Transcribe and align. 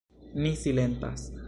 Ni 0.43 0.55
silentas. 0.55 1.31